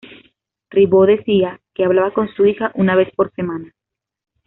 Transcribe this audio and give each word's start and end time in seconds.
Ribó 0.71 1.05
decía 1.05 1.61
que 1.75 1.85
hablaba 1.85 2.11
con 2.11 2.27
su 2.33 2.47
hija 2.47 2.71
una 2.73 2.95
vez 2.95 3.13
por 3.15 3.31
semana. 3.35 3.71